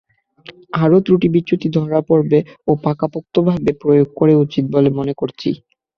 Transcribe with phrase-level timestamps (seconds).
[0.81, 5.49] আরও ত্রুটি-বিচ্যুতি ধরা পড়বে ও পাকাপোক্তভাবে প্রয়োগ করা উচিৎ বলে মনে করছি।